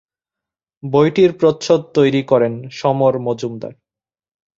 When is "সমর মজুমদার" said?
2.71-3.73